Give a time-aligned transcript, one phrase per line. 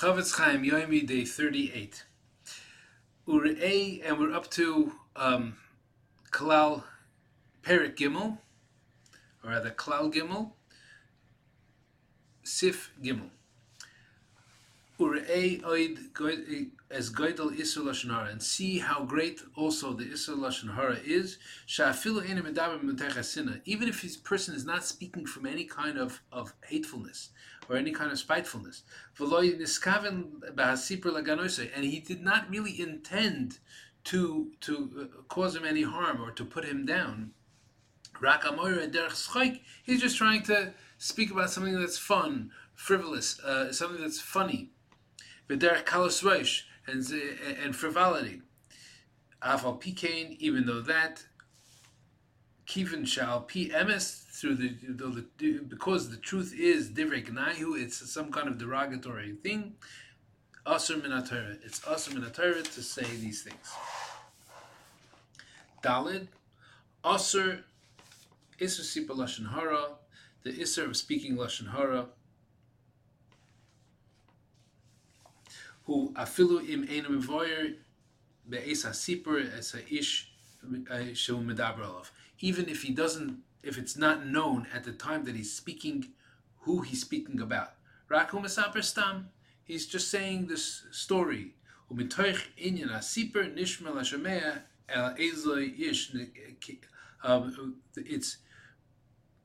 [0.00, 2.04] Chofetz Chaim Yoimi, day 38.
[3.28, 5.56] Urei, and we're up to um,
[6.32, 6.82] Kalal
[7.62, 8.38] Perik Gimel,
[9.44, 10.50] or rather Kalal Gimel,
[12.42, 13.30] Sif Gimel.
[14.98, 21.38] Urei oid as Goidel Isser Lashon and see how great also the Isser Lashon is.
[21.68, 26.52] Sha'afilu enim edaber Even if his person is not speaking from any kind of, of
[26.68, 27.28] hatefulness
[27.68, 28.82] or any kind of spitefulness.
[29.18, 29.28] And
[31.84, 33.58] he did not really intend
[34.04, 37.32] to to uh, cause him any harm or to put him down.
[39.82, 44.70] He's just trying to speak about something that's fun, frivolous, uh, something that's funny
[46.86, 47.04] and,
[47.62, 48.42] and frivolity.
[49.42, 51.26] Even though that,
[52.66, 58.30] kivin shall p emes through the, the, because the truth is divrei gnayu, it's some
[58.32, 59.74] kind of derogatory thing.
[60.66, 61.12] Asur min
[61.64, 63.72] It's asur min to say these things.
[65.82, 66.28] Dalid,
[67.04, 67.60] asur
[68.58, 69.90] isur sipa lashon hara,
[70.42, 72.06] the isur of speaking lashon hara.
[75.86, 77.76] who afilu im einem voyer
[78.48, 80.33] be'es hasipur as a ish shel medaber
[82.40, 86.08] Even if he doesn't, if it's not known at the time that he's speaking,
[86.60, 87.74] who he's speaking about.
[89.64, 91.54] He's just saying this story.
[97.22, 98.36] Um, it's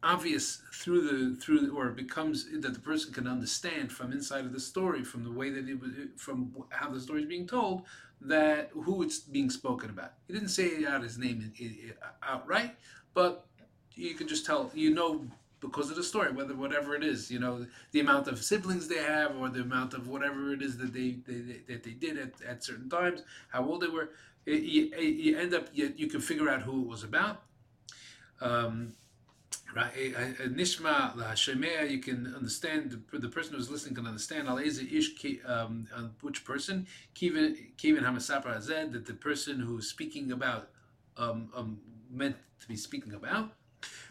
[0.01, 4.45] obvious through the through the, or it becomes that the person can understand from inside
[4.45, 7.47] of the story from the way that it was from how the story is being
[7.47, 7.83] told
[8.21, 10.13] that who it's being spoken about.
[10.27, 11.53] He didn't say out his name
[12.23, 12.75] outright
[13.13, 13.45] but
[13.93, 15.25] you can just tell you know
[15.59, 19.03] because of the story whether whatever it is you know the amount of siblings they
[19.03, 22.31] have or the amount of whatever it is that they, they that they did at,
[22.47, 24.09] at certain times how old they were
[24.45, 27.43] you, you, end up you, you can figure out who it was about.
[28.41, 28.93] Um,
[29.75, 29.93] Right,
[30.47, 31.89] nishma shemea.
[31.89, 35.11] You can understand the, person who's listening can understand al ish
[35.45, 35.87] um,
[36.21, 40.69] which person kivin hamasapra hazed that the person who's speaking about
[41.17, 43.51] um, um, meant to be speaking about.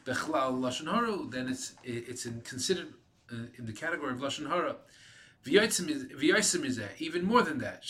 [0.05, 2.95] Then it's it's in, considered
[3.33, 4.77] uh, in the category of lashon hara.
[6.99, 7.83] Even more than that,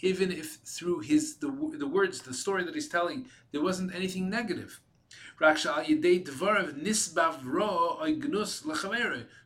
[0.00, 4.30] even if through his the, the words, the story that he's telling, there wasn't anything
[4.30, 4.80] negative.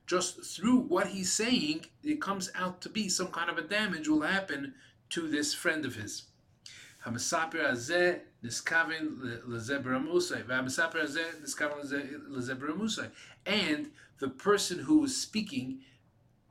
[0.07, 4.09] Just through what he's saying, it comes out to be some kind of a damage
[4.09, 4.75] will happen
[5.11, 6.25] to this friend of his.
[7.04, 11.80] המספר הזה נזכוון לזבר המוסי, והמספר הזה נזכוון
[12.28, 13.02] לזבר המוסי.
[13.46, 13.86] And
[14.20, 15.82] the person who was speaking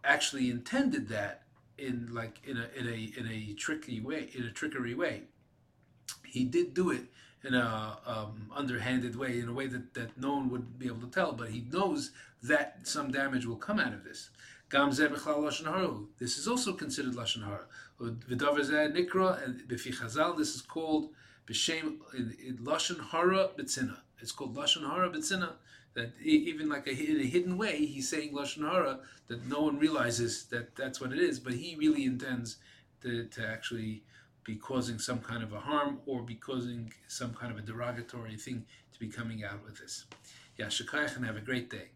[0.04, 1.42] actually intended that
[1.78, 5.22] in like in a in a in a tricky way, in a trickery way.
[6.24, 7.06] He did do it
[7.44, 11.00] in a um, underhanded way, in a way that, that no one would be able
[11.00, 12.10] to tell, but he knows
[12.42, 14.30] that some damage will come out of this.
[14.71, 17.65] This is also considered lashon hara.
[17.99, 20.37] nikra and b'fi chazal.
[20.37, 21.09] This is called
[21.45, 21.97] b'shem
[22.63, 23.97] lashon hara b'tzina.
[24.19, 25.53] It's called lashon hara b'tzina.
[25.93, 29.77] That even like a, in a hidden way, he's saying lashon hara that no one
[29.77, 32.57] realizes that that's what it is, but he really intends
[33.01, 34.03] to, to actually
[34.45, 38.37] be causing some kind of a harm or be causing some kind of a derogatory
[38.37, 40.05] thing to be coming out with this.
[40.57, 40.69] Yeah,
[41.15, 41.89] and have a great day.